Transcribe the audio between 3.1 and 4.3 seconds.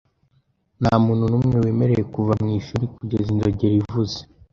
inzogera ivuze.